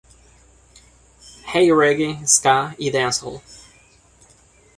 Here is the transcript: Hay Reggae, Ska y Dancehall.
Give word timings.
Hay 1.45 1.67
Reggae, 1.71 2.27
Ska 2.27 2.73
y 2.79 2.89
Dancehall. 2.89 3.39